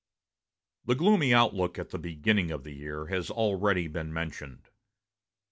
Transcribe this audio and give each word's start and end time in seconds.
The 0.83 0.95
gloomy 0.95 1.31
outlook 1.31 1.77
at 1.77 1.89
the 1.91 1.99
beginning 1.99 2.49
of 2.49 2.63
the 2.63 2.71
year 2.71 3.05
has 3.05 3.29
already 3.29 3.87
been 3.87 4.11
mentioned. 4.11 4.67